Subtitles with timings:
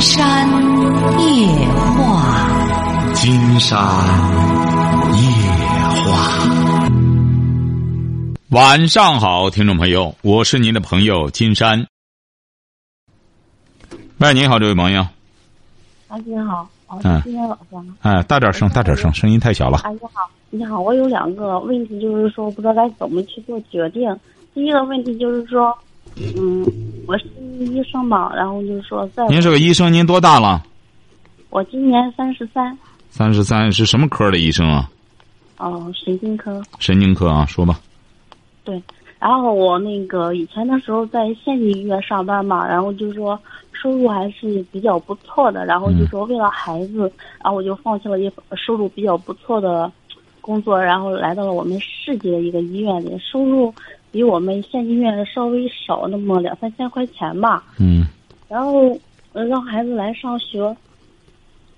[0.00, 0.48] 山
[1.18, 1.48] 夜
[1.96, 3.76] 话，金山
[5.12, 5.20] 夜
[6.04, 6.48] 话。
[8.50, 11.88] 晚上好，听众朋友，我是您的朋友金山。
[14.18, 15.04] 喂，你好，这位朋友。
[16.06, 17.96] 阿金好，哦，嗯今天晚上。
[18.02, 19.78] 哎，大点声，大点声，声音太小了。
[19.78, 24.16] 阿金好，你好，我有两个问题，就是说不知道该怎么去做决定。
[24.54, 25.76] 第一个问题就是说，
[26.36, 26.66] 嗯，
[27.06, 27.26] 我是
[27.60, 30.62] 医生嘛，然后就是说在您是个医生，您多大了？
[31.50, 32.76] 我今年三十三，
[33.08, 34.90] 三十三，是什么科的医生啊？
[35.58, 36.62] 哦，神经科。
[36.78, 37.80] 神经科啊，说吧。
[38.64, 38.82] 对，
[39.18, 43.38] 然后我那个以前的时候在县级医院上班嘛，然后就说
[43.72, 47.10] 收入还是比较不错的，然后就说为了孩子，
[47.42, 49.90] 然后我就放弃了一收入比较不错的
[50.40, 53.72] 工作，然后来到了我们市级的一个医院里，收入
[54.10, 57.64] 比我们县医院稍微少那么两三千块钱吧。
[57.78, 58.06] 嗯
[58.48, 58.98] 然后
[59.32, 60.74] 呃让孩子来上学，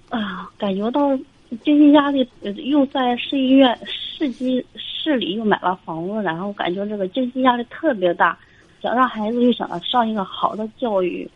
[0.09, 1.19] 啊，感觉到
[1.65, 8.38] 经济压力，呃又在市医院市级市里又买了房子，然后感觉这个经济压力特别大，
[8.80, 11.29] 想让孩子又想上一个好的教育。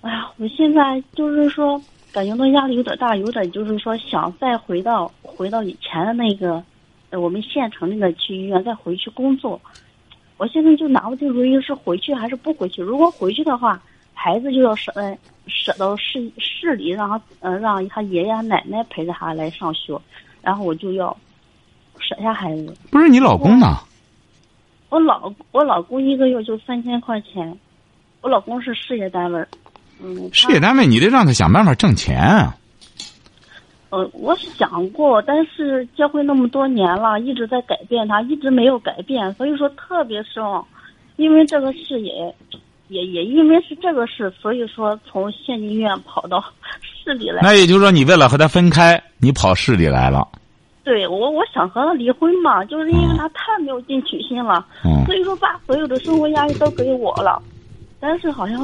[0.00, 1.78] 哎呀，我现在就是说
[2.10, 6.64] 感觉到压力有点大，有点就是说想再回到回到以前的那个，
[7.10, 9.60] 呃，我们县城那个去医院再回去工作。
[10.42, 12.82] 我现在就拿不定主意是回去还是不回去。
[12.82, 13.80] 如果回去的话，
[14.12, 19.96] 孩子就要舍在舍到市市里，让他呃让他爷爷奶奶陪着他来上学，
[20.42, 21.16] 然后我就要
[22.00, 22.76] 舍下孩子。
[22.90, 23.76] 不是你老公呢？
[24.88, 27.56] 我老我老公一个月就三千块钱，
[28.20, 29.46] 我老公是事业单位，
[30.02, 32.56] 嗯，事业单位，你得让他想办法挣钱啊。
[33.92, 40.64] 呃，我想过，但是结婚那么多年了，一直在改变他，一直没有改变，所以说特别失望。
[41.16, 42.34] 因为这个事也，
[42.88, 46.42] 也也因为是这个事，所以说从县医院跑到
[46.80, 47.42] 市里来。
[47.42, 50.26] 那也就是说，你为了和他分开，你跑市里来了。
[50.82, 57.42] 对我，我想和他离婚嘛，就是因为他太没有进取心了，嗯，所以说把所有的生活压力都给我了。
[58.00, 58.58] 但是好像，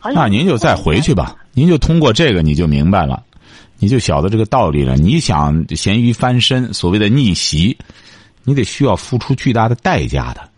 [0.00, 1.36] 好像那您就再回去吧。
[1.52, 3.22] 您就通过这个，你就明白了，
[3.84, 4.96] 你就晓得这个道理了。
[4.96, 7.76] 你想咸鱼翻身，所谓的逆袭，
[8.42, 10.48] 你得需要付出巨大的代价的，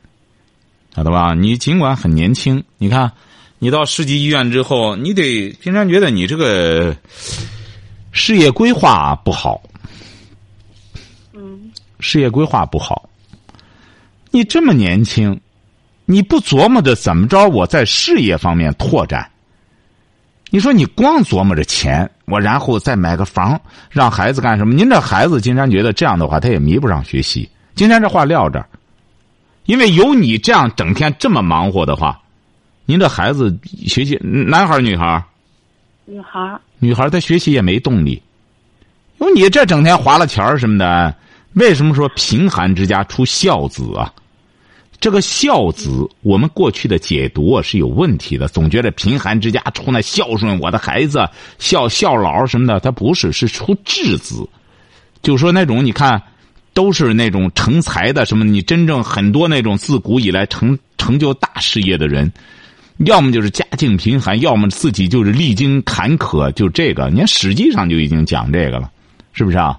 [0.94, 1.34] 晓得吧？
[1.34, 3.10] 你尽管很年轻，你看，
[3.58, 6.96] 你到市级医院之后，你得经常觉得你这个
[8.12, 9.60] 事业规划不好，
[11.32, 13.10] 嗯，事业规划不好。
[14.30, 15.40] 你这么年轻，
[16.04, 19.28] 你不琢磨着怎么着我在事业方面拓展？
[20.50, 23.60] 你说你光琢磨着钱，我然后再买个房，
[23.90, 24.74] 让孩子干什么？
[24.74, 27.48] 您这孩子，金山觉得这样的话，他也迷不上学习。
[27.74, 28.66] 金山这话撂这儿，
[29.64, 32.20] 因为有你这样整天这么忙活的话，
[32.84, 33.56] 您这孩子
[33.86, 35.24] 学习，男孩儿女孩儿？
[36.04, 38.22] 女孩儿，女孩她学习也没动力，
[39.18, 41.14] 有你这整天划了钱儿什么的，
[41.54, 44.12] 为什么说贫寒之家出孝子啊？
[45.00, 54.48] 这个孝子，我们过去的解读啊是有问题的，总觉得贫寒之家出那孝顺我的孩子、孝孝老什么的，他不是，是出智子，
[55.22, 56.22] 就说那种你看，
[56.72, 62.32] 都是那种成才的什么，你真正很多那种自古以来成成就大事业的人。
[63.04, 68.90] 要么就是家境贫寒，要么自己就是历经坎坷，就这个，你看《史记》上就已经讲这个了，
[69.34, 69.78] 是不是啊？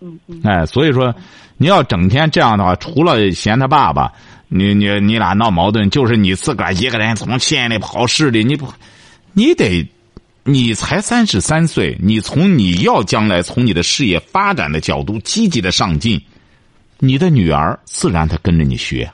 [0.00, 1.14] 嗯嗯，哎，所以说，
[1.56, 4.12] 你要整天这样的话，除了嫌他爸爸，
[4.54, 8.70] 你你你俩闹矛盾，就是你自个儿一个人从县里跑市里，你不，
[9.32, 9.88] 你得，
[10.44, 16.20] 你才三十三岁，你从你要将来从你的事业发展的角度积极的上进，
[16.98, 19.10] 你的女儿自然她跟着你学，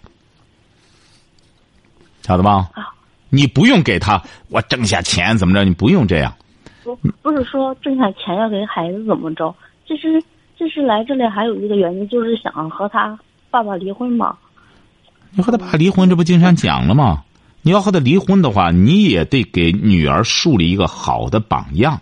[2.23, 2.69] 晓得吧？
[2.75, 2.95] 啊
[3.31, 6.35] 你不用给他我挣下钱怎么着，你不用这样。
[6.83, 9.55] 不不是说挣下钱要给孩子怎么着，
[9.87, 10.21] 其实
[10.59, 13.19] 这是来这里还有一个原因，就是想和他
[13.51, 14.35] 爸爸离婚嘛。
[15.31, 17.25] 你和他爸离婚，这不金山讲了吗？
[17.63, 22.01] 你要和他离婚的话，你也得给女儿树立一个好的榜样。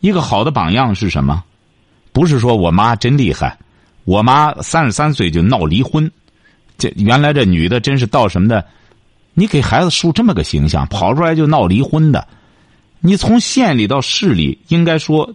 [0.00, 1.42] 一个好的榜样是什么？
[2.12, 3.58] 不是说我妈真厉害，
[4.04, 6.10] 我妈三十三岁就闹离婚，
[6.78, 8.64] 这原来这女的真是到什么的？
[9.32, 12.28] 你给孩子树这么个形象，跑出来就闹离婚的，
[13.00, 15.34] 你从县里到市里，应该说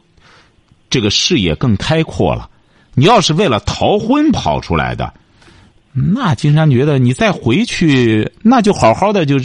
[0.89, 2.49] 这个视野更开阔了。
[2.93, 5.13] 你要是为了逃婚跑出来的，
[5.91, 9.37] 那金山觉得你再回去，那就好好的就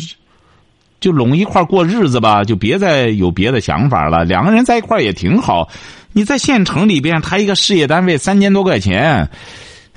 [1.01, 4.25] 就拢一块过日子吧，就别再有别的想法了。
[4.25, 5.69] 两个人在一块也挺好。
[6.13, 9.29] 你在县城里边，他一个事业单位三千多块钱，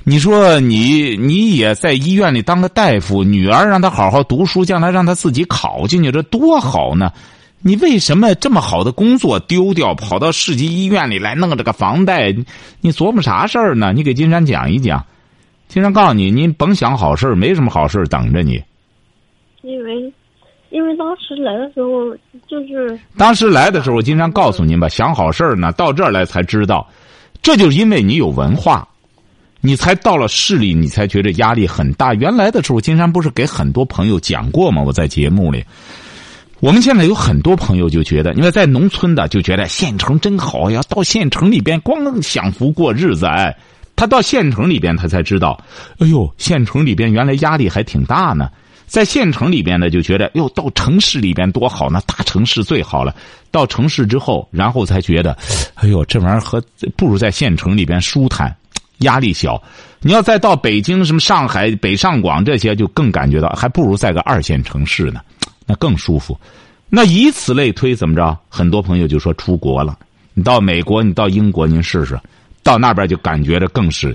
[0.02, 7.12] 你说你你也在医院里当个大夫，女儿让他好好读书，将来让他自己考进去，这多好呢！
[7.60, 12.34] 你为什么这么好的工作丢掉，跑到市级医院里来弄这个房贷？
[12.80, 13.92] 你琢磨啥事儿呢？
[13.92, 15.04] 你给金山讲一讲。
[15.68, 18.60] 金山告诉你，您甭想好事没什么好事等着你。
[19.62, 20.12] 因为，
[20.70, 22.16] 因为当时来的时候
[22.48, 26.88] 就是当时来的时候，金山告诉您吧，想好事呢，到这儿来才知道，
[27.42, 28.88] 这就是因为你有文化，
[29.60, 32.14] 你才到了市里，你才觉得压力很大。
[32.14, 34.82] 原来的时候，金山不是给很多朋友讲过吗？
[34.82, 35.62] 我在节目里。
[36.60, 43.54] 我们现在有很多朋友就觉得，因为在农村的就觉得县城真好呀，到县城里边光享福过日子哎。
[43.98, 45.60] 他到县城里边，他才知道，
[45.98, 48.48] 哎呦，县城里边原来压力还挺大呢。
[48.86, 53.12] 在县城里边呢，就觉得哟，到城市里边多好呢，大城市最好了。
[53.50, 55.36] 到城市之后，然后才觉得，
[55.74, 56.62] 哎呦，这玩意儿和
[56.96, 58.54] 不如在县城里边舒坦，
[58.98, 59.60] 压力小。
[60.00, 65.20] 你要再到北京、什么上海、北上广这些，就更感觉到还不如在个二线城市呢。
[65.66, 66.38] 那更舒服，
[66.88, 68.38] 那以此类推，怎么着？
[68.48, 69.98] 很多朋友就说出国了。
[70.34, 72.18] 你到美国，你到英国，您试试，
[72.68, 74.14] 到那边就感觉着更是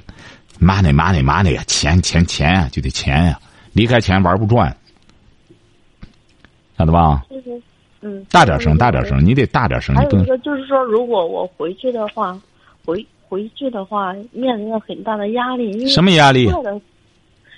[0.62, 3.40] ，money money money 呀，钱钱钱呀，就得钱呀，
[3.74, 4.78] 离开钱玩不转，
[6.78, 7.24] 晓得吧？
[8.02, 8.24] 嗯。
[8.30, 9.96] 大点声，大点声，你得大点声。
[9.96, 12.40] 还有一个就是说，如果我回去的话，
[12.86, 15.88] 回回去的话，面临着很大的压力。
[15.88, 16.48] 什么压力？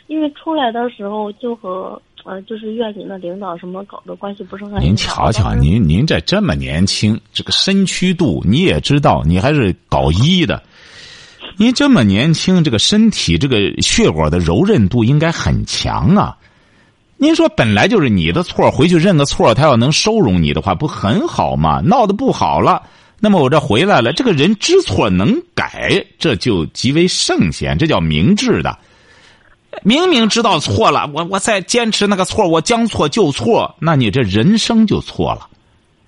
[0.07, 2.01] 因为出来的时候就和。
[2.27, 4.79] 呃，就是院里的领导什么搞的关系不是很好。
[4.79, 10.63] 您瞧瞧，您您这这么年轻，这个身躯度你也知道，你还是搞医的，
[11.57, 16.35] 您这么年轻，这个身体这个血管的柔韧度应该很强啊。
[17.17, 21.79] 您说本来就是你的错，回去认个错，他要能收容你的话，不很好吗？
[21.79, 22.83] 闹得不好了，
[23.21, 28.77] 那么我这回来了，这个人知错能改，这就极为圣贤，这叫明智的。
[29.83, 35.47] 明明知道错了，我我再坚持那个错，我将错就错，那你这人生就错了，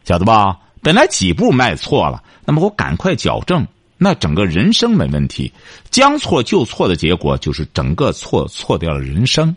[0.04, 0.58] 晓得吧？
[0.82, 3.66] 本来几步迈错了，那么我赶快矫正，
[3.98, 5.52] 那整个人生没问题。
[5.92, 9.56] 将错就错的结果就是整个错错掉了人生。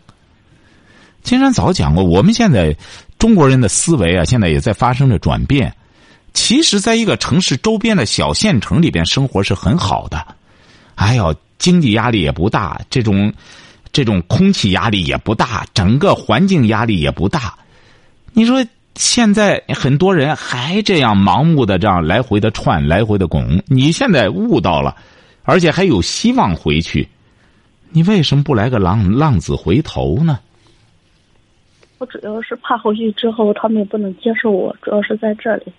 [1.23, 2.75] 金山早讲过，我们现在
[3.19, 5.73] 中国人的思维啊，现在也在发生着转变。
[6.33, 10.35] 其实，在一个城市周边的小县城里边生活是很好的，
[10.95, 13.33] 哎呦，经济压力也不大，这种。
[13.93, 17.53] 这种空气压力也不大，整个环境压力也不大。
[18.31, 18.65] 你说
[18.95, 23.61] 现在很多人还这样盲目的这样来回的串，来回的拱。
[23.67, 24.95] 你现在悟到了，
[25.43, 27.07] 而且还有希望回去，
[27.89, 30.39] 你为什么不来个浪浪子回头呢？
[31.97, 35.71] 我主要是怕回去之后他们不能接受我，主要是在这里。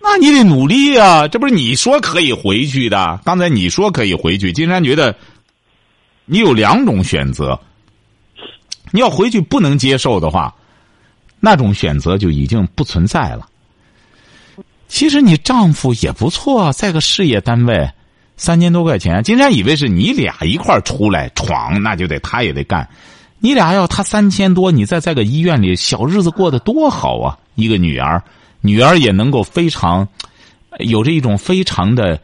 [0.00, 1.26] 那你得努力啊！
[1.26, 3.20] 这不是你说可以回去的？
[3.24, 5.14] 刚才你说可以回去，金山觉得。
[6.28, 7.56] 你有两种选择，
[8.90, 10.52] 你要回去不能接受的话，
[11.40, 13.46] 那种选择就已经不存在了。
[14.88, 17.90] 其实你丈夫也不错，在个事业单位，
[18.36, 19.22] 三千多块钱。
[19.22, 22.88] 金山以为是你俩一块出来闯，那就得他也得干。
[23.38, 27.38] 你俩要他三千多，你再在个医院里小日子过得多好啊！
[27.54, 28.22] 一个女儿，
[28.60, 30.08] 女儿也能够非常
[30.78, 32.20] 有着一种非常的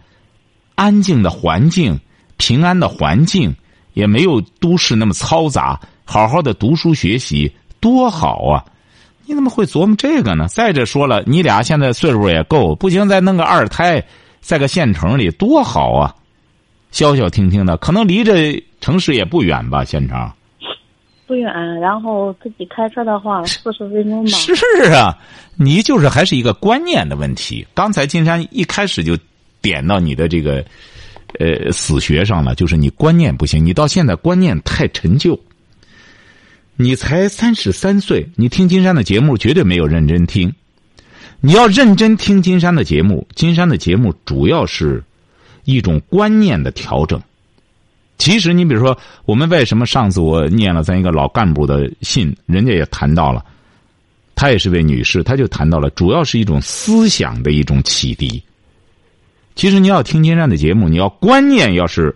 [0.75, 1.99] 安静的环境，
[2.37, 3.55] 平安的环境。
[3.95, 8.65] 也没有都市那么嘈杂，好好的读书学习多好啊！
[9.27, 10.47] 你怎么会琢磨这个呢？
[10.49, 14.03] 再者说了，你俩现在岁数也够，不行再弄个二胎，
[14.41, 16.15] 在个县城里多好啊！
[16.91, 19.85] 消消停停的，可能离这城市也不远吧？
[19.85, 20.31] 县城
[21.27, 24.31] 不远，然后自己开车的话四十分钟吧。
[24.31, 24.53] 是
[24.93, 25.17] 啊，
[25.57, 27.67] 你就是还是一个观念的问题。
[27.75, 29.17] 刚才金山一开始就
[29.61, 30.65] 点到你的这个。
[31.39, 35.39] 呃，死穴上了，就是你观念不行，你到现在观念太陈旧。
[36.77, 40.53] 你才三十三岁，你听金山的节目绝对没有认真听。
[41.41, 45.03] 你要认真听金山的节目，金山的节目主要是
[45.65, 47.21] 一种观念的调整。
[48.17, 53.45] 其实你比如说，我们为什么上次我念了咱一个老干部的信，人家也谈到了，
[54.37, 58.41] 她也是位女士，她就谈到了，主要是一种思想的一种启迪。
[59.57, 62.15] 其实你要听金山的节目，你要观念要是，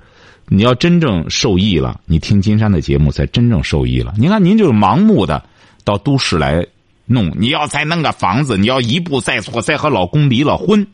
[0.49, 4.15] 你要真正受益了，你听金山的节目才真正受益了。
[4.17, 5.43] 你看您就是盲目的
[5.85, 6.67] 到都市来
[7.07, 10.87] 弄，你要再弄个房子，你要一步再错，再和老公离了婚，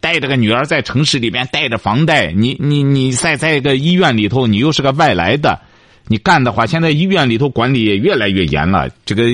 [0.00, 5.60] 带着个女儿在城市里边带着房贷，你你你再在一个医院里头，你又是个外来的，
[6.06, 9.24] 你干的话，现在医院里头管理也越来越严了，这个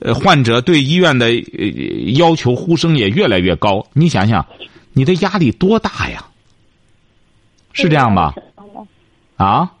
[0.00, 1.66] 呃患者对医院的呃
[2.14, 4.44] 要求呼声也越来越高，你想想。
[4.94, 6.22] 你的压力多大呀？
[7.72, 8.34] 是这样吧？
[9.36, 9.72] 啊？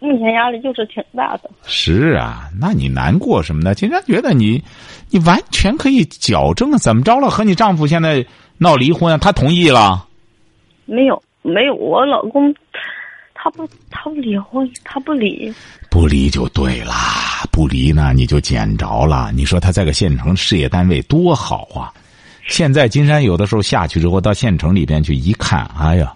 [0.00, 1.50] 目前压力就是挺大的。
[1.64, 3.74] 是啊，那你难过什么呢？
[3.74, 4.62] 金山觉得你，
[5.08, 6.76] 你完全可以矫正。
[6.76, 7.30] 怎么着了？
[7.30, 8.22] 和你丈夫现在
[8.58, 10.06] 闹离婚，他同意了？
[10.84, 12.54] 没有，没有，我老公
[13.32, 15.50] 他不，他不离婚，他不离。
[15.90, 19.32] 不离就对啦，不离呢你就捡着了。
[19.32, 21.90] 你说他在个县城事业单位多好啊！
[22.46, 26.12] 现在金山有的时候下去之后，到县城里边去一看，哎呀。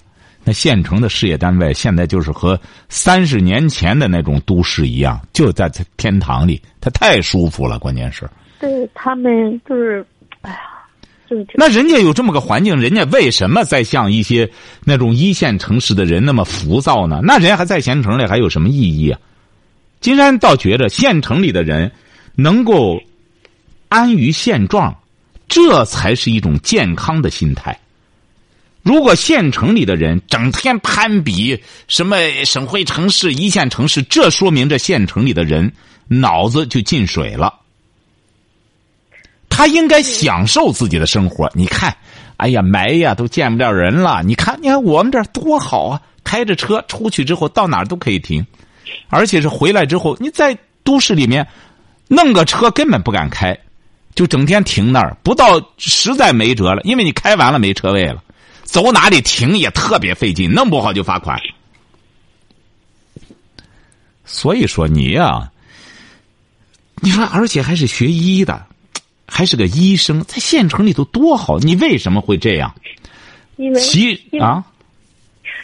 [0.49, 7.79] 那县城的事业单位现在就是和三十年前的那种都市一样，就在天堂里，它太舒服了。
[7.79, 8.27] 关键是，
[8.59, 10.03] 对他们就是，
[10.41, 10.59] 哎呀，
[11.29, 14.51] 就是那人家有这么个环境，人家为什么在像一些
[14.87, 17.21] 那种一线城市的人那么浮躁呢？
[17.23, 19.21] 那人家还在县城里还有什么意义啊？
[20.01, 21.93] 金山倒觉着县城里的人
[22.37, 22.99] 能够
[23.91, 24.97] 安于现状，
[25.47, 27.79] 这才是一种健康的心态。
[28.83, 35.71] 如果县城里的人整天攀比什么省会城市、一线城市，这说明这县城里的人
[36.07, 37.55] 脑子就进水了。
[39.49, 41.51] 他应该享受自己的生活。
[41.55, 41.95] 你看，
[42.37, 44.23] 哎呀，埋呀都见不了人了。
[44.23, 46.01] 你看，你看我们这多好啊！
[46.23, 48.47] 开着车出去之后，到哪儿都可以停，
[49.09, 51.47] 而且是回来之后，你在都市里面
[52.07, 53.59] 弄个车根本不敢开，
[54.15, 58.23] 就整天停那儿，不到实在没辙了，因为你开完了没车位了。
[58.69, 61.41] 走哪里停也特别费劲，弄不好就罚款。
[64.27, 65.51] 所以说你呀，
[66.97, 68.67] 你说而且还是学医的，
[69.27, 71.59] 还是个医生，在县城里头多好。
[71.59, 72.73] 你为什么会这样？
[73.57, 74.63] 因为其啊，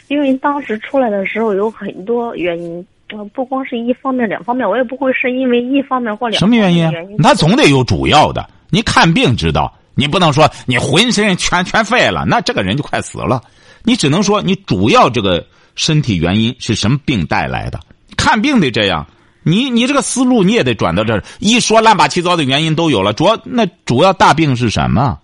[0.07, 2.85] 因为当时出来的时候有很多原因，
[3.33, 7.17] 不光是一方面、两方面，我也不会是因为一方面或两什么原因？
[7.19, 8.49] 他总得有主要的。
[8.71, 9.71] 你看病知道。
[9.95, 13.41] 你不能说你浑身全全废了，那这个人就快死了。
[13.83, 17.79] 你只能说你主要这个身体原因是什么病带来的？
[18.17, 19.07] 看病得这样，
[19.43, 21.23] 你你这个思路你也得转到这儿。
[21.39, 25.19] 一说乱八七糟的原因都有了，主要那主要大病是什么？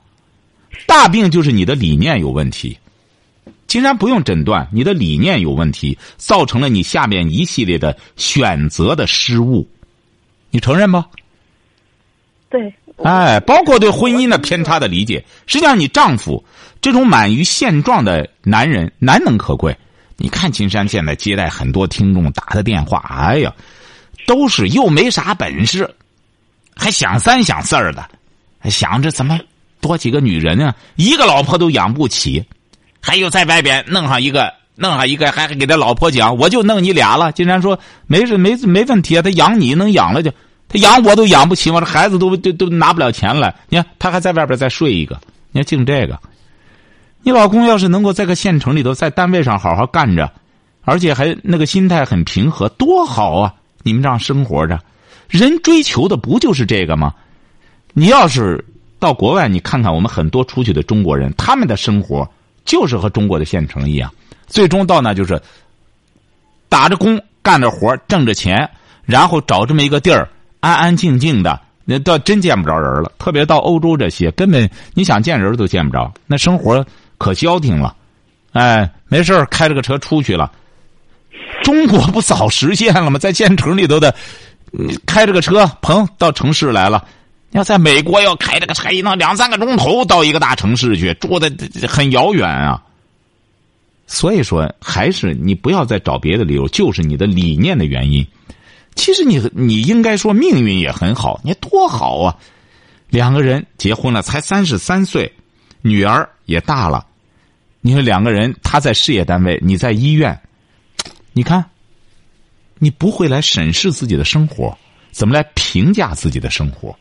[0.85, 2.77] 大病就是你的理念有问题。
[3.67, 9.65] 竟然不用诊断，你的理念有问题，造成了你下面一系列的选择的失误，
[10.49, 11.05] 你承认吗？
[12.49, 12.73] 对。
[13.03, 16.43] 哎，包括对婚姻的偏差的理解，实际上你丈夫
[16.81, 19.75] 这种满于现状的男人难能可贵。
[20.17, 23.51] 你看金山现在接待很多听众打的电话，哎呀，
[24.27, 25.89] 都是又没啥本事，
[26.75, 28.07] 还想三想四儿的，
[28.69, 29.39] 想着怎么
[29.79, 30.75] 多几个女人呢？
[30.95, 32.45] 一个老婆都养不起，
[33.01, 37.31] 还有在外边弄上一个，弄上一个，还给他老婆讲，我就弄你俩了。
[37.31, 40.31] 金山说没事，没没问题啊，他养你能养了就。
[40.71, 43.53] 他养我都养不起，我这孩子都都都拿不了钱来。
[43.67, 45.19] 你看，他还在外边再睡一个。
[45.51, 46.17] 你看，净这个。
[47.23, 50.31] 你老公要是能够在个县城里头，在单位上好好干着，
[50.83, 53.53] 而且还那个心态很平和，多好啊！
[53.83, 54.79] 你们这样生活着，
[55.27, 57.13] 人追求的不就是这个吗？
[57.93, 58.63] 你要是
[58.97, 62.25] 到国外，你看看我们很多出去的中国人，他们的生活
[62.63, 64.09] 就是和中国的县城一样，
[64.47, 65.39] 最终到那就是
[66.69, 68.69] 打着工，干着活，挣着钱，
[69.03, 70.29] 然后找这么一个地儿。
[70.61, 73.11] 安安静静的，那倒真见不着人了。
[73.19, 76.11] 特别到欧洲这些，根本你想见人都见不着。
[76.25, 76.85] 那生活
[77.17, 77.93] 可消停了，
[78.53, 80.49] 哎，没事开着个车出去了。
[81.63, 83.19] 中国不早实现了吗？
[83.19, 84.15] 在县城里头的，
[85.05, 87.05] 开着个车，砰，到城市来了。
[87.51, 91.51] 要在美国要开这个车，一弄两三个钟头到一个大城市去，住的
[91.87, 92.81] 很遥远啊。
[94.07, 98.25] 所以说，还是你不要再找别的理由，就是你的理念的原因。
[98.95, 102.37] 其实你你应该说命运也很好，你多好啊！
[103.09, 105.31] 两个人结婚了，才三十三岁，
[105.81, 107.05] 女儿也大了。
[107.81, 110.39] 你说两个人，他在事业单位，你在医院，
[111.33, 111.65] 你看，
[112.77, 114.77] 你不会来审视自己的生活，
[115.11, 116.95] 怎么来评价自己的生活？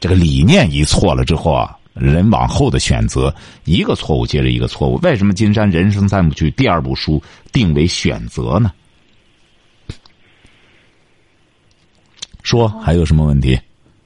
[0.00, 4.98] 这个理念一错了之后啊，人往后的选择一个错误接着一个错误。
[5.02, 8.72] 为什么金山人生三部曲第二部书定为选择呢？
[12.56, 13.58] 说还有什么问题？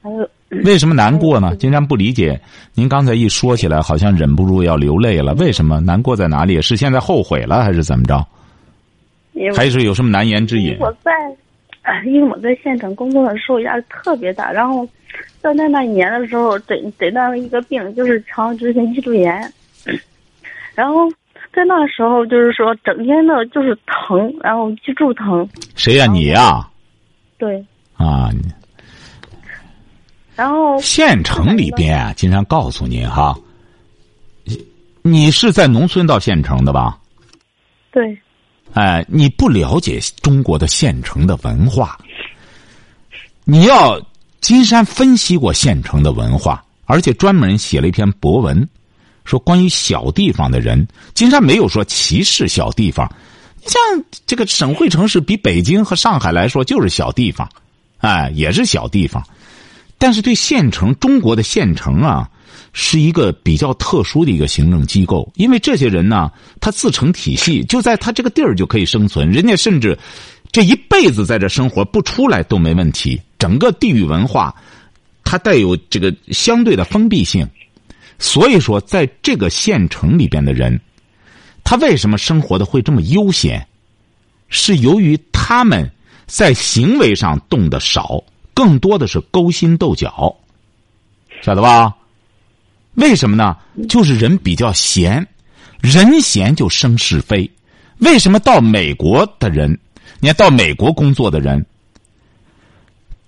[0.03, 0.29] 还有
[0.65, 1.55] 为什么难过呢？
[1.55, 2.37] 金山不理解，
[2.73, 5.33] 您刚才一说起来，好像忍不住要流泪了。
[5.35, 6.61] 为什么难过在哪里？
[6.61, 8.25] 是现在后悔了，还是怎么着？
[9.55, 10.75] 还是有什么难言之隐？
[10.81, 11.11] 我在，
[12.05, 14.85] 因为我在县城工作的时候压力特别大，然后
[15.39, 19.49] 在那那一年的时候诊诊断了一个病，就是强直性脊柱炎。
[20.75, 21.09] 然后
[21.53, 25.47] 在那时候就是说整天的就是疼，然后脊柱疼。
[25.75, 26.05] 谁呀？
[26.07, 26.67] 你呀？
[27.37, 27.63] 对。
[28.01, 28.31] 啊，
[30.35, 33.37] 然后县城里边啊，经常告诉您哈，
[35.01, 36.97] 你是在农村到县城的吧？
[37.91, 38.17] 对。
[38.73, 41.97] 哎，你不了解中国的县城的文化。
[43.43, 44.01] 你要
[44.39, 48.65] 金山分析过县城的文化，而且专门写了一篇博文，
[49.25, 53.11] 说关于小地方的人，金山没有说歧视小地方。
[53.65, 53.75] 像
[54.25, 57.49] 这个省会城市，比北京和上海来说就是小地方，
[58.01, 59.23] 哎，也是小地方。
[59.97, 62.29] 但是对县城，中国的县城啊，
[62.73, 69.97] 是一个比较特殊的一个行政机构，因为这些人呢，他自成体系，就在他这个地儿就可以生存，人家甚至
[70.51, 73.21] 这一辈子在这生活不出来都没问题。
[73.37, 74.55] 整个地域文化，
[75.23, 77.47] 它带有这个相对的封闭性，
[78.17, 80.79] 所以说在这个县城里边的人。
[81.63, 83.65] 他为什么生活的会这么悠闲？
[84.49, 85.89] 是由于他们
[86.31, 88.23] 在行为上动的少，
[88.53, 90.33] 更多的是勾心斗角，
[91.41, 91.93] 晓得吧？
[92.93, 93.57] 为什么呢？
[93.89, 95.27] 就是人比较闲，
[95.81, 97.51] 人闲就生是非。
[97.97, 99.77] 为什么到美国的人，
[100.21, 101.65] 你看到美国工作的人，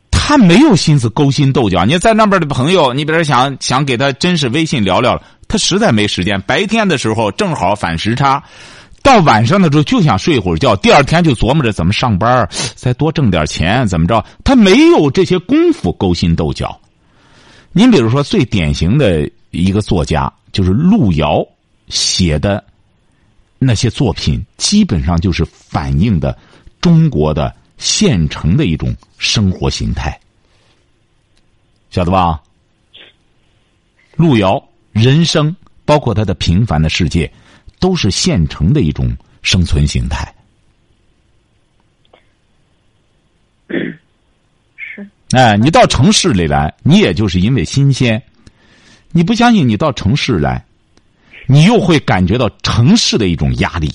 [0.10, 1.84] 他没有心思勾心斗角。
[1.84, 5.22] 你在那边的朋友，你比如想想给他真是微信聊聊。
[5.50, 8.42] 他实在没时间，白天的时候正好反时差，
[9.04, 14.26] 到晚上的时候就想睡会儿觉，第二天就琢磨着怎么上班，再多挣点钱，怎么着？
[14.44, 16.80] 他没有这些功夫勾心斗角。
[17.74, 21.46] 您比如说，最典型的一个作家就是路遥
[21.90, 22.64] 写的
[23.60, 26.38] 那些作品，基本上就是反映的
[26.80, 30.18] 中国的县城的一种生活形态，
[31.92, 32.42] 晓得吧？
[34.16, 34.64] 路遥。
[34.92, 35.56] 人生
[35.86, 37.30] 包括他的平凡的世界，
[37.84, 40.34] 都是现成的一种生存形态。
[44.78, 45.06] 是。
[45.32, 48.24] 哎，你到城市里来，你也就是因为新鲜。
[49.12, 49.68] 你不相信？
[49.68, 50.64] 你到城市来，
[51.46, 53.94] 你又会感觉到城市的一种压力。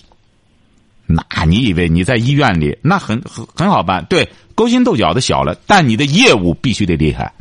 [1.06, 4.04] 那你以为你在医院里那很很很好办？
[4.10, 7.32] 对，勾心斗角的小了，但你的业务必须得厉害。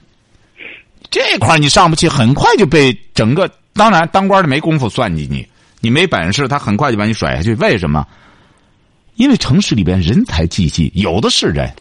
[1.12, 3.52] 这块你上不去，很快就被整个。
[3.74, 5.46] 当然，当官的没工夫算计你，
[5.80, 7.54] 你没本事，他很快就把你甩下去。
[7.56, 8.06] 为什么？
[9.16, 11.72] 因为城市里边人才济济，有的是人，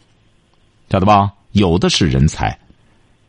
[0.90, 1.30] 晓得吧？
[1.52, 2.56] 有的是人才。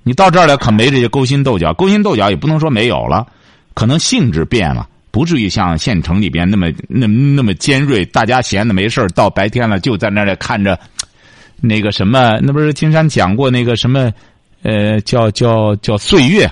[0.03, 3.25] 你到这儿来可没这些勾心斗角，勾心斗角也不能说没有了，
[3.73, 8.05] 可能性质变了，不至于像县城里边那么那么那么尖锐。
[8.05, 10.79] 大家闲的没事到白天了就在那里看着
[11.59, 14.11] 那个什么，那不是金山讲过那个什么。
[14.63, 16.51] 呃，叫叫叫岁月，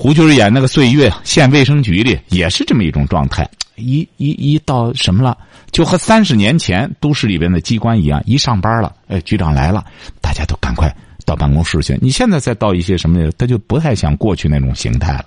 [0.00, 3.44] 胡军演那个岁月，县卫生局里也是这么一种状态。
[3.74, 5.36] 一一一到什么了，
[5.72, 9.84] 就和三十年前都市里边的机关一样，一上班了，哎，局长来了，
[10.22, 10.88] 大家都赶快
[11.26, 11.98] 到办公室去。
[12.00, 15.24] 你现在再到一些什么，他就不太像过去那种形态了，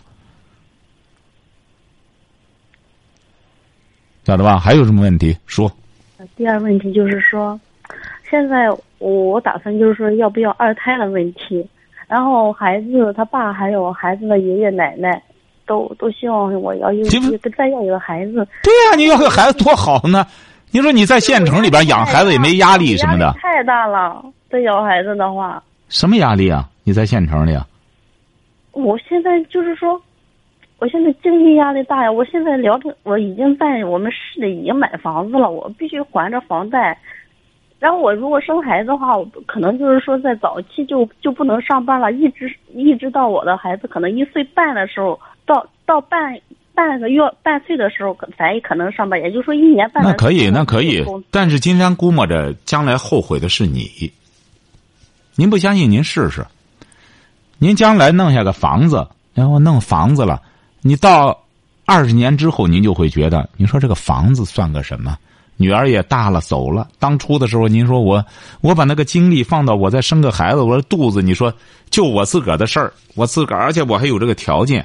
[4.23, 4.57] 晓得吧？
[4.57, 5.69] 还有什么问题说？
[6.37, 7.59] 第二问题就是说。
[8.29, 11.67] 现在我打算就是说要不要二胎的问题，
[12.11, 15.23] 然后孩子他爸还有孩子的爷爷奶奶，
[15.65, 17.05] 都都希望我要有
[17.57, 18.45] 再要一个孩子。
[18.63, 20.27] 对呀，你要个孩子多好呢！
[20.71, 23.31] 你说你在县城里边养孩子也没压力什么的。
[23.39, 25.63] 太大了，再要孩子的话。
[25.87, 26.67] 什么压力啊？
[26.83, 27.65] 你在县城里啊？
[28.73, 29.97] 我现在就是说，
[30.79, 32.11] 我现在经济压力大呀！
[32.11, 36.97] 我现在聊着，我已经在我们市里已经买房子了，我必须还着房贷。
[37.81, 46.39] 然后我如果生孩子的话，我可能就是说在早期就就不能上班了，一直一直到我的孩子可能一岁半的时候，到到半
[46.75, 49.19] 半个月半岁的时候，才可能上班。
[49.19, 50.03] 也就是说一年半。
[50.03, 51.03] 那可以，那可以。
[51.31, 54.13] 但是金山估摸着将来后悔的是你。
[55.35, 56.45] 您不相信，您试试。
[57.57, 60.39] 您将来弄下个房子，然后弄房子了，
[60.81, 61.45] 你到
[61.85, 65.17] 二十年之后，您就会觉得，你说这个房子算个什么？
[65.61, 66.87] 女儿也大了，走了。
[66.97, 68.25] 当初的时候，您说我，
[68.61, 71.53] 我把那个精力放到我再生个孩子，我说肚子，你说
[71.91, 74.83] 就我自个儿的事儿，我自个儿，而且我还有这个条件，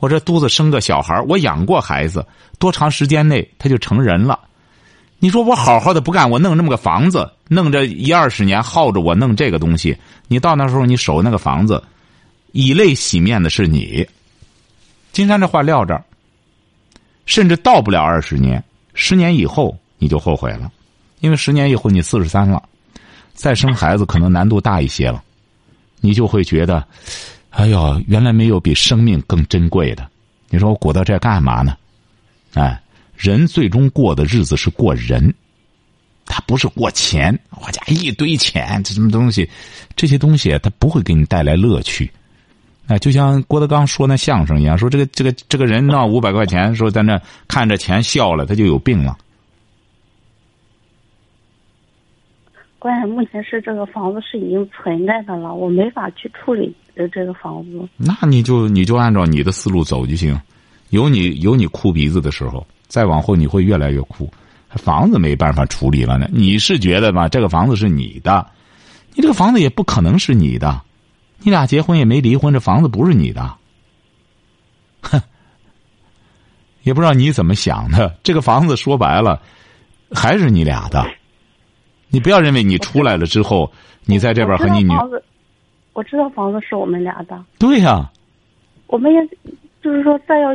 [0.00, 2.24] 我这肚子生个小孩我养过孩子，
[2.58, 4.38] 多长时间内他就成人了。
[5.18, 9.96] 你说我好好的不干，我弄这么个房子，弄这一二十年耗着我弄这个东西，
[10.28, 11.82] 你到那时候你守那个房子，
[12.52, 14.06] 以泪洗面的是你。
[15.12, 16.02] 金山这话撂这儿，
[17.26, 18.62] 甚至到不了二十年，
[18.94, 19.76] 十年以后。
[19.98, 20.70] 你就后悔了，
[21.20, 22.62] 因为十年以后你四十三了，
[23.34, 25.22] 再生孩子可能难度大一些了，
[26.00, 26.86] 你就会觉得，
[27.50, 30.08] 哎呦，原来没有比生命更珍贵的。
[30.50, 31.76] 你说我鼓捣这干嘛呢？
[32.54, 32.80] 哎，
[33.16, 35.34] 人最终过的日子是过人，
[36.24, 37.38] 他不是过钱。
[37.50, 39.48] 我家一堆钱，这什么东西？
[39.96, 42.10] 这些东西他不会给你带来乐趣。
[42.86, 49.18] 啊，就像郭德纲说那相声一样，说这个这个这个人闹五百块钱，说在那看着钱笑了，他就有病了。
[52.78, 57.88] 关键目前是这个房子是已经存在的了，我没法去处理呃这个房子。
[57.96, 60.40] 那你就你就按照你的思路走就行，
[60.90, 64.30] 有你有你哭鼻子的时候，再往后你会越来越哭。
[64.70, 67.28] 房子没办法处理了呢，你是觉得吧？
[67.28, 68.46] 这个房子是你的，
[69.14, 70.80] 你这个房子也不可能是你的，
[71.40, 73.56] 你俩结婚也没离婚，这房子不是你的。
[75.00, 75.20] 哼，
[76.82, 79.42] 也不知道你怎么想的，这个房子说白了
[80.12, 81.04] 还是你俩的。
[82.10, 83.70] 你不要认为你出来了之后，
[84.06, 84.92] 你在这边和你女，
[85.92, 87.38] 我知道房子是我们俩的。
[87.58, 88.10] 对呀，
[88.86, 89.20] 我们也
[89.82, 90.50] 就是说再要，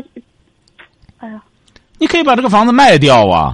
[1.18, 1.44] 哎呀，
[2.00, 3.54] 你可以把这个房子卖掉啊，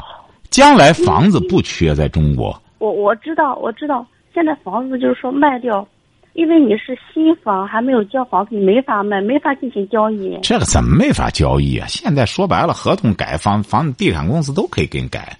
[0.50, 2.62] 将来房子不缺，在中国。
[2.78, 5.86] 我我知道，我知道，现在房子就是说卖掉，
[6.34, 10.40] 因为你是新房，还没有交房子，你没法卖，没法进行交易。
[10.42, 11.86] 这个怎么没法交易啊？
[11.88, 15.38] 现在说白了，合同改房房地产公司都可以给你改，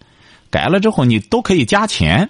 [0.52, 2.30] 改了之后你都可以加钱。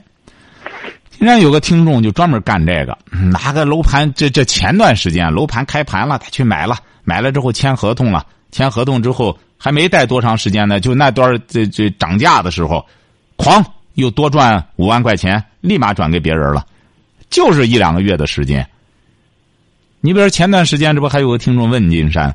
[1.19, 2.97] 人家有个听众就专门干这个，
[3.29, 12.85] 拿个楼盘，这这前段时间楼盘开盘了，他去买了，买了之后签合同了，签合同之后还没待多长时间呢，就那段这这涨价的时候，
[13.37, 13.61] 哐
[13.95, 16.65] 又多赚五万块钱，立马转给别人了，
[17.29, 18.65] 就是一两个月的时间。
[19.99, 22.33] 你比如前段时间，这不还有个听众问金山，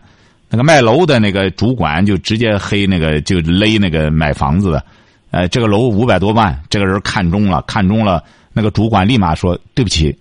[0.51, 4.85] 那个卖楼的那个主管就直接黑那个就勒那个买房子的，
[5.31, 8.23] 呃，这个楼五百多万，这个人看中了，看中了。
[8.55, 10.17] 那个主管立马说：“对不起，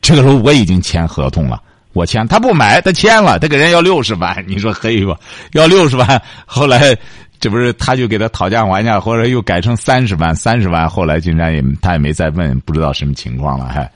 [0.00, 5.16] 这个楼我已经签合同了，我签，他不买，他签了，他给人要六十万，你说黑吧？
[5.52, 6.96] 要六十万，后来
[7.38, 13.88] 这不是他就给他讨价还价，或者又改成三十万，三十万，后来竟然也他也没再问，不知道什么情况了，还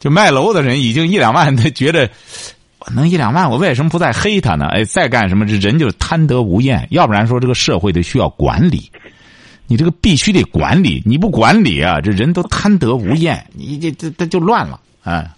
[0.00, 2.08] 就卖楼的人已经一两万，他觉得
[2.78, 4.66] 我能一两万，我为什么不再黑他呢？
[4.68, 5.46] 哎，再干什么？
[5.46, 8.90] 这人就是贪得无厌，要不然说这个社会得需要管理。”
[9.68, 15.30] 你这个必须得管理，你不管理啊，这人都贪得无厌，你这这这就乱了，哎。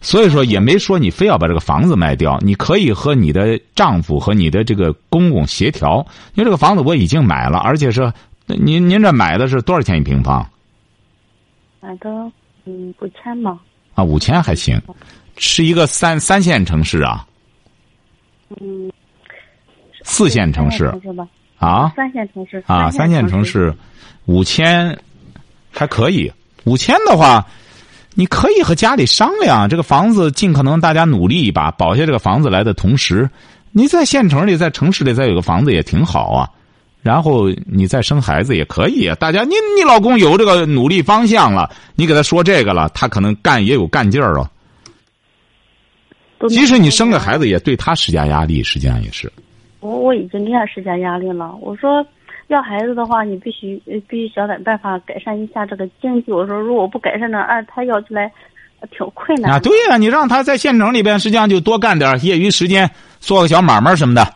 [0.00, 8.12] 所以说也没说你非要把这个房子卖掉，你可以和你的丈夫和你的这个公公协调，因为这个房子我已经买了，而且是
[8.46, 10.46] 您您这买的是多少钱一平方？
[11.80, 12.10] 买的
[12.66, 13.58] 嗯五千嘛。
[13.94, 14.78] 啊，五千还行，
[15.38, 17.26] 是一个三三线城市啊。
[18.60, 18.92] 嗯。
[20.02, 20.92] 四线城市。
[21.64, 23.74] 啊，三线城市啊，三线城市，
[24.26, 24.98] 五千
[25.70, 26.30] 还可以。
[26.64, 27.46] 五千的话，
[28.14, 33.28] 你可以和家里商量，这个房子尽可能大家努力一把，保下这个房子来的同时，
[33.72, 36.48] 你在县城里，在城市里再有个房子也挺好啊。
[37.02, 39.14] 然后你再生孩子也可以啊。
[39.16, 44.50] 大家，你你老公有这个努力方向了，你给他说这个了，他可能干也有干劲儿了。
[46.48, 49.30] 即使你生个孩子，也对他施加压力，实际上也是。
[49.84, 51.54] 我我已经给他施加压力了。
[51.60, 52.04] 我说，
[52.46, 53.76] 要孩子的话，你必须
[54.08, 56.32] 必须想点办法改善一下这个经济。
[56.32, 58.32] 我说，如果不改善呢，按他要起来，
[58.90, 59.52] 挺困难。
[59.52, 64.26] 啊，对呀，你让他在县城里边，实际上就多干点业余时间，做个小买卖什么的。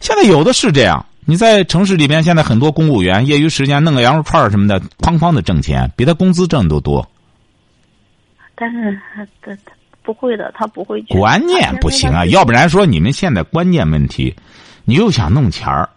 [0.00, 7.06] 现在有的是这样，你在城市里边，现在很多公务员业余时间弄个羊肉串什么的，哐哐的挣钱，比他工资挣都多。
[8.54, 9.56] 但是他他
[10.02, 11.00] 不会的，他不会。
[11.02, 14.34] 观念不行啊，要不然说你们现在观念问题。
[14.84, 15.88] 你又想弄钱儿，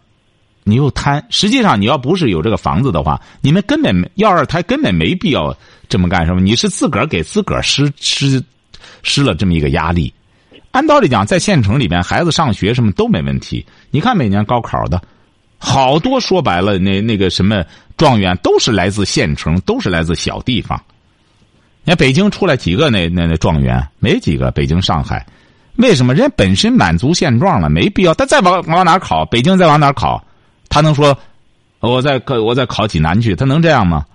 [0.64, 1.26] 你又贪。
[1.30, 5.56] 实际上，你要不是有这个房子的话，你们根本要二胎根本没必要
[5.90, 6.26] 这么干。
[6.26, 6.42] 什么？
[6.42, 8.44] 你是自个儿给自个儿施施
[9.04, 10.14] 施了这么一个压力。
[10.72, 13.66] 按道理讲，在县城里边，孩子上学什么都没问题。
[13.90, 15.02] 你看每年高考的，
[15.58, 17.64] 好多说白了，那那个什么
[17.98, 20.80] 状元都是来自县城，都是来自小地方。
[21.84, 23.86] 你看北京出来几个那那那状元？
[24.00, 24.52] 没几个。
[24.52, 25.26] 北京、上海。
[25.78, 29.26] 为什么人家本身满足现状了，没必要他再往往哪考？
[29.26, 30.24] 北京再往哪考？
[30.70, 31.18] 他能说，
[31.80, 33.36] 我再我再考济南去？
[33.36, 34.06] 他能这样吗？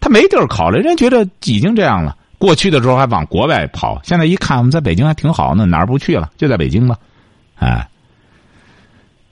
[0.00, 2.16] 他没地儿考了，人家觉得已经这样了。
[2.38, 6.30] 过去的时候还往国外跑，现在一看我们在北京还挺好，那哪儿不去了？
[6.36, 6.96] 就在北京吧，
[7.56, 7.88] 哎。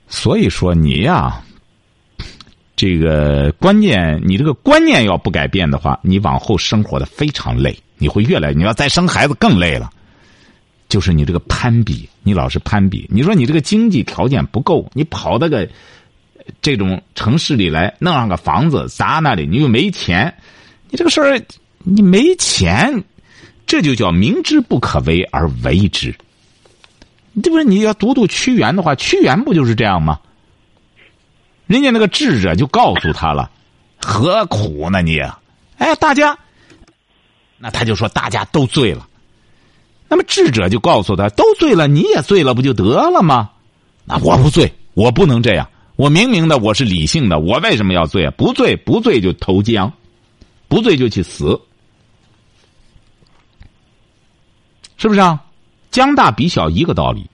[0.09, 1.41] 所以说你呀，
[2.75, 9.89] 这个观念，你这个观念要不改变的话，你往后生活的非常累，你会越来，你要再生孩子更累了。
[10.91, 13.09] 就是你这个攀比，你老是攀比。
[13.11, 15.67] 你说你这个经济条件不够，你跑到个
[16.61, 20.35] 这种城市里来，弄上个房子砸那里，你又没钱，
[20.91, 21.41] 你这个事儿
[21.79, 23.05] 你没钱，
[23.67, 26.13] 这就叫明知不可为而为之。
[27.41, 30.19] 这不是你要读读屈原的话，屈原不就是这样吗？
[31.69, 33.49] 人家那个智者就告诉他了，
[34.01, 35.21] 何苦呢你？
[35.79, 36.37] 哎，大家，
[37.59, 39.07] 那他就说大家都醉了。
[40.11, 43.49] 那么智者就告诉他：“都醉了，你也醉了，不就得了吗？”
[44.05, 45.67] 那我不醉，我不能这样。
[45.97, 48.33] 我明明的我是理性的，我为什么要醉啊？
[48.37, 49.91] 不醉，不醉就投江。
[50.69, 51.61] 不醉就去死，
[54.97, 55.41] 是不是啊？
[55.91, 57.29] 将大比小一个道理。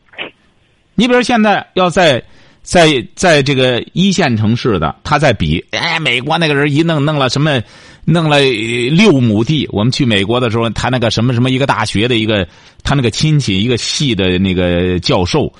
[0.95, 2.25] 你比如现在要在
[2.63, 7.63] 在在这个一线城市的，他在比，哎，美国那个人一弄弄了什么，
[8.07, 9.69] 弄了六亩地。
[9.71, 12.49] 我们去美国的时候，他那个什么什么一个大学的一个，
[12.83, 15.53] 他那个亲戚一个系的那个教授，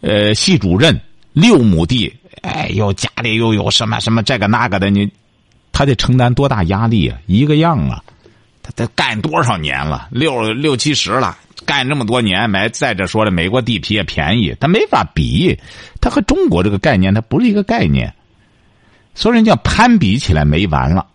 [0.00, 1.00] 呃，系主任，
[1.32, 5.08] 六亩地，哎，呦家里又有什么什么这个那个的，你
[5.70, 7.16] 他得承担多大压力啊？
[7.26, 8.02] 一个样啊，
[8.62, 10.08] 他他干多少年了？
[10.10, 11.38] 六六七十了。
[11.64, 15.56] 干这么多年，买再者说了，美国地皮也便宜，他没法比，
[16.00, 18.12] 他和中国这个概念，他不是一个概念，
[19.14, 21.06] 所以人家攀比起来没完了，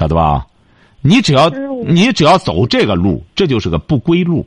[0.00, 0.46] 晓得吧？
[1.02, 1.50] 你只要
[1.86, 4.46] 你只要走这个路，这就是个不归路。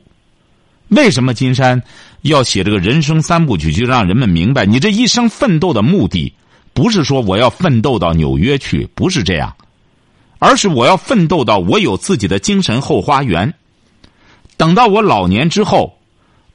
[0.88, 1.80] 为什么金山
[2.22, 6.32] 要写这个人生三部曲，就让人们明白，你这一生奋斗的目的，
[6.72, 9.54] 不是说我要奋斗到纽约去，不是这样，
[10.40, 13.54] 而是我要奋斗到我有自己的精神后花园。
[14.56, 15.96] 等到我老年之后，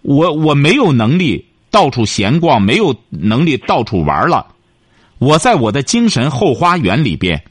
[0.01, 4.45] 我我没有能力到处闲逛，没有能力到处玩了。
[5.19, 7.41] 我在我的精神后花园里边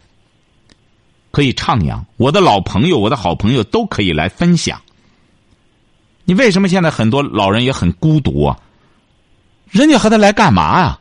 [1.30, 4.80] 可以徜徉，我的老朋友、我的好朋友都可以来分享。
[6.24, 8.58] 你为什么现在很多老人也很孤独啊？
[9.70, 10.98] 人家和他来干嘛呀？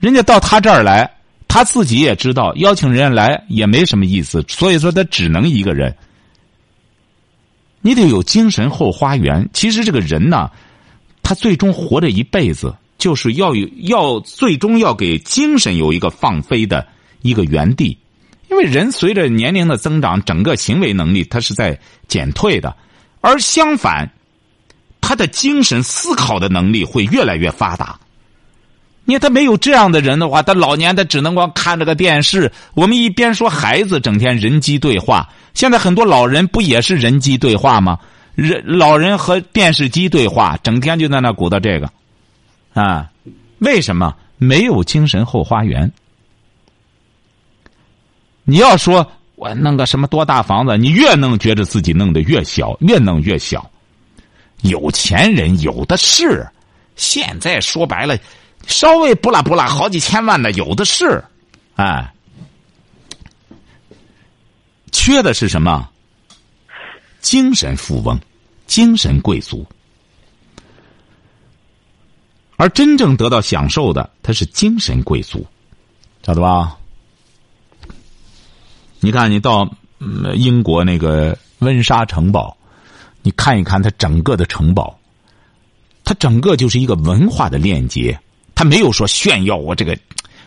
[0.00, 5.96] 人家到他这儿来，他自己也知道邀请人家来也没什么意思，所以说他只能一个人。
[7.80, 9.48] 你得有精神后花园。
[9.52, 10.50] 其实这个人呢，
[11.22, 16.86] 他最终活着一辈子，就是要有要最终要给精神有一个放飞的
[17.22, 17.98] 一个园地。
[18.52, 22.76] 因为人随着年龄的增长，整个行为能力他是在减退的，
[23.22, 24.06] 而相反，
[25.00, 27.98] 他的精神思考的能力会越来越发达。
[29.06, 32.52] 你看他没有这样的人的话，他老年他只能光看着个电视。
[32.74, 35.26] 我们一边说孩子整天人机对话。
[35.54, 37.98] 现在很多老人不也是人机对话吗？
[38.34, 41.90] 人老人和电视机对话，整天就在那鼓捣这个，
[42.74, 43.08] 啊，
[43.60, 45.90] 为什么没有精神后花园？
[48.44, 53.68] 你要说我弄个什么多大房子，你越弄觉得自己弄得越小，越弄越小。
[54.62, 56.46] 有钱人有的是，
[56.96, 58.18] 现在说白了，
[58.66, 61.22] 稍微不拉不拉好几千万的有的是，
[61.76, 62.12] 哎。
[64.92, 65.88] 缺的是什么？
[67.20, 68.20] 精神富翁，
[68.66, 69.66] 精神贵族。
[72.56, 75.46] 而真正得到享受的，他是精神贵族，
[76.22, 76.76] 晓得吧？
[79.04, 79.68] 你看，你到
[80.34, 82.56] 英国那个温莎城堡，
[83.20, 84.96] 你看一看它整个的城堡，
[86.04, 88.18] 它整个就是一个文化的链接，
[88.54, 89.98] 它没有说炫耀我这个。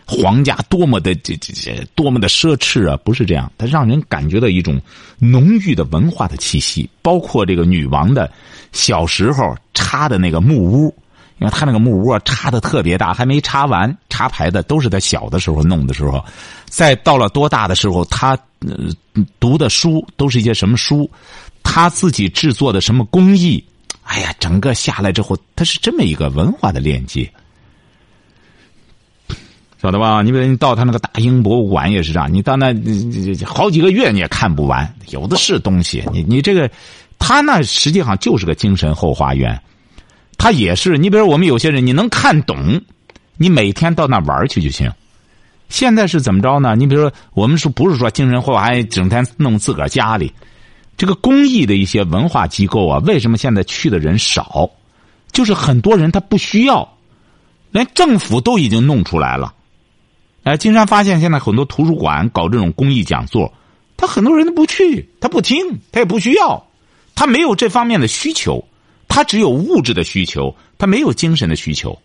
[0.08, 2.96] 皇家多么的这这这多么的奢侈啊！
[3.04, 4.80] 不是这样，它让人感觉到一种
[5.18, 6.88] 浓郁的文化的气息。
[7.02, 8.30] 包括这个女王的
[8.70, 10.94] 小时候插的那个木屋，
[11.38, 16.24] 因为他那个木屋插的特别大，还没插完插排的都是他小的时候弄的时候。
[16.64, 18.38] 再到了多大的时候，她
[19.38, 21.10] 读的书都是一些什么书？
[21.62, 23.62] 他自己制作的什么工艺？
[24.04, 27.30] 哎呀，整个下来之后，他是这么一个文化的链接。
[29.82, 30.22] 晓得吧？
[30.22, 32.74] 你比如你到他那个大英博物馆也是这样，你到那
[33.44, 36.02] 好几个月你也看不完，有的是东西。
[36.12, 36.70] 你你这个，
[37.18, 39.60] 他那实际上就是个精神后花园，
[40.38, 40.98] 他也是。
[40.98, 42.80] 你比如我们有些人，你能看懂，
[43.36, 44.90] 你每天到那玩去就行。
[45.68, 46.76] 现在是怎么着呢？
[46.76, 50.32] 你比如说，我们是不是说精神后花园整天弄自个儿家里，
[50.96, 54.70] 这个公益的一些文化机构啊，为什么现在去的人少？
[55.32, 56.96] 就是很多人他不需要，
[57.70, 59.52] 连政府都已经弄出来了。
[60.44, 63.52] 哎，经常发现现在很多图书馆搞这种公益讲座，
[63.96, 65.58] 他很多人都不去，他不听，
[65.90, 66.64] 他也不需要，
[67.16, 68.64] 他没有这方面的需求，
[69.08, 71.98] 他只有物质的需求，他没有精神的需求，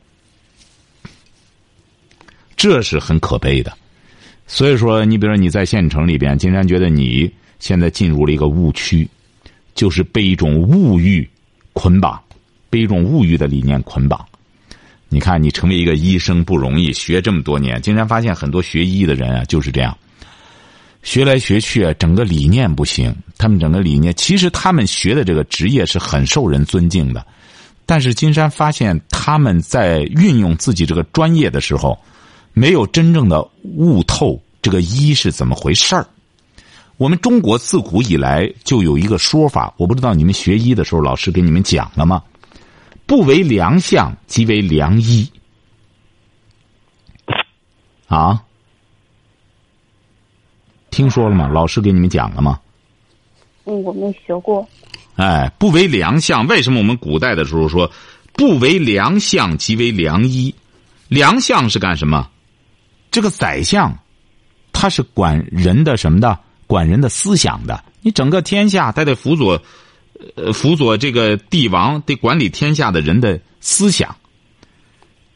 [2.55, 3.75] 这是很可悲的。
[4.47, 9.07] 所以说，你比如说你在县城里边，金山觉得你现在进入了一个误区，
[9.73, 11.27] 就是被一种物欲
[11.73, 12.21] 捆绑，
[12.69, 14.25] 被一种物欲的理念捆绑。
[15.07, 19.97] 你看，你成为一个医生不容易，学这么多年，竟然发现很多学医的人啊就是这样，
[21.03, 23.15] 学来学去，整个理念不行。
[23.37, 27.25] 他们整个理念，其实他们学的这个职业是很受人尊敬的，
[27.85, 31.97] 但是金山发现他们在运用自己这个专业的时候，
[32.53, 36.05] 没有真正的悟透这个医是怎么回事儿。
[36.97, 42.21] 我们中国自古以来就有一个说法，我不知道你们学医的时候老师给你们讲了吗？
[43.07, 45.27] 不为良相，即为良医。
[48.07, 48.43] 啊？
[50.91, 51.47] 听说了吗？
[51.47, 52.59] 老师给你们讲了吗？
[53.65, 54.67] 嗯，我没学过。
[55.15, 57.91] 哎，不为良相，为什么我们古代的时候说
[58.33, 60.53] 不为良相即为良医？
[61.07, 62.29] 良相是干什么？
[63.11, 63.97] 这个宰相，
[64.71, 66.39] 他是管人的什么的？
[66.67, 67.83] 管人的思想的。
[68.01, 69.61] 你整个天下，他得辅佐，
[70.35, 74.15] 呃，辅佐这个帝王，得管理天下的人的思想。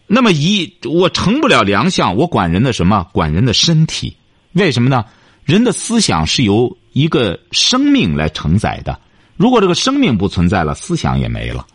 [0.08, 3.08] 那么一，我成不了良相，我管人的什么？
[3.12, 4.16] 管人的身体。
[4.54, 5.06] 为什么呢？
[5.46, 9.00] 人的思想是由一个生命来承载的。
[9.38, 11.66] 如果这个生命不存在了，思想也没了。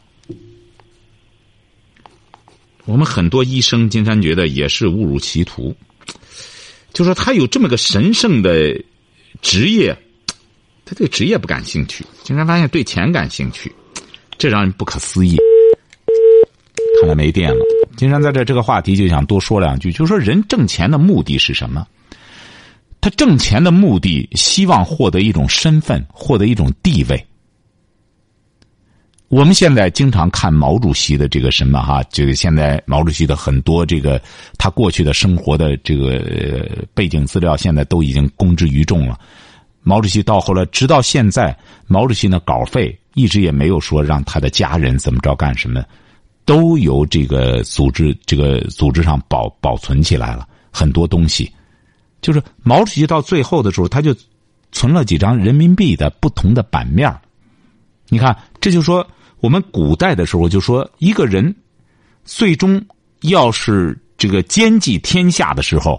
[2.84, 5.74] 我们很多医生，金山觉得也是误入歧途。
[6.92, 8.76] 就说他有这么个神圣的
[9.40, 9.96] 职业，
[10.84, 12.04] 他对职业不感兴趣。
[12.24, 13.72] 金山发现对钱感兴趣，
[14.36, 15.36] 这让人不可思议。
[17.00, 17.64] 看来没电了。
[17.96, 21.86] 金山在这这个话题就想多说两句，就说人挣钱的目的是什么？
[23.00, 27.26] 他挣钱的目的，希望获得一种身份，获得一种地位。
[29.28, 34.20] 我们现在经常看毛主席的这个什么哈，这个现在毛主席的很多这个
[34.58, 39.18] 他过去的生活的这个背景资料，现在都已经公之于众了。
[39.82, 45.82] 毛主席到后来，直到现在，毛主席的稿费一直也没有说让他的家人怎么着干什么，
[46.44, 51.50] 都由这个组织这个组织上保保存起来了很多东西。
[52.20, 54.14] 就是毛主席到最后的时候，他就
[54.72, 57.14] 存了几张人民币的不同的版面
[58.08, 59.06] 你看，这就说。
[59.42, 61.56] 我们古代的时候就说，一个人
[62.26, 62.78] 最终
[63.22, 65.98] 要是这个兼济天下的时候，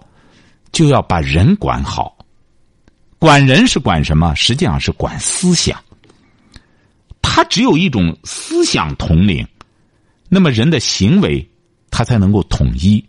[0.71, 2.15] 就要把人管好。
[3.17, 4.35] 管人是管什么？
[4.35, 5.75] 实际上是管思想。
[7.19, 9.43] 他只有一种思想统领，
[10.29, 11.43] 那么人的行为
[11.89, 13.03] 他才能够统一。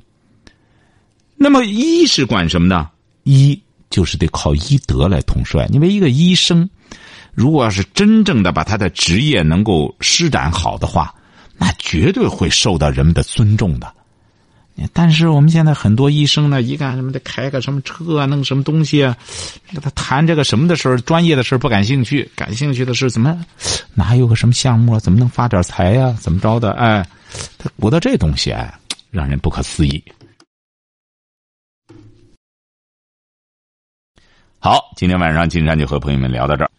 [1.37, 2.89] 那么一是管什么呢？
[3.25, 5.67] 医就是得靠医德来统帅。
[5.73, 6.69] 因为一个医生。
[7.35, 11.15] 如果要是真正的把他的职业能够施展好的话，
[11.57, 13.91] 那绝对会受到人们的尊重的。
[14.93, 19.17] 但是我们现在很多医生呢，一干什么的开个什么车啊，弄什么东西啊，
[19.81, 23.43] 他谈这个什么的事儿，专业的事不感兴趣，感兴趣的是怎么
[23.95, 26.73] 哪有个什么项目啊，怎么能发点财呀，怎么着的？
[26.73, 27.03] 哎，
[27.57, 28.75] 他鼓捣这东西，哎，
[29.11, 30.05] 让人不可思议。
[34.65, 36.71] 好，今天晚上金山就和朋友们聊到这儿。